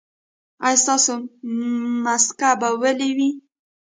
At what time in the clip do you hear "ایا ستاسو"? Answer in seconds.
0.65-1.13